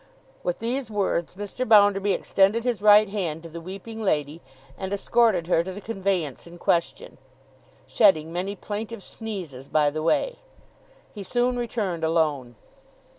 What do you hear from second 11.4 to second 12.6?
returned alone.